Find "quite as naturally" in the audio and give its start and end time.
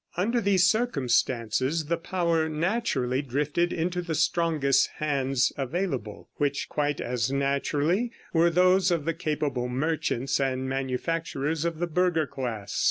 6.69-8.11